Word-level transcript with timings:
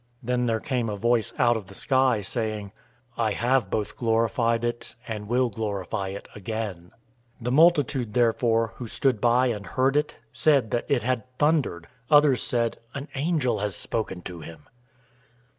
Then 0.23 0.47
there 0.47 0.59
came 0.59 0.89
a 0.89 0.95
voice 0.95 1.31
out 1.37 1.55
of 1.55 1.67
the 1.67 1.75
sky, 1.75 2.21
saying, 2.21 2.71
"I 3.17 3.33
have 3.33 3.69
both 3.69 3.95
glorified 3.95 4.65
it, 4.65 4.95
and 5.07 5.27
will 5.27 5.49
glorify 5.49 6.07
it 6.07 6.27
again." 6.33 6.89
012:029 7.37 7.43
The 7.43 7.51
multitude 7.51 8.13
therefore, 8.15 8.73
who 8.77 8.87
stood 8.87 9.21
by 9.21 9.45
and 9.53 9.67
heard 9.67 9.95
it, 9.95 10.17
said 10.33 10.71
that 10.71 10.85
it 10.89 11.03
had 11.03 11.25
thundered. 11.37 11.85
Others 12.09 12.41
said, 12.41 12.79
"An 12.95 13.09
angel 13.13 13.59
has 13.59 13.75
spoken 13.75 14.23
to 14.23 14.39
him." 14.39 14.61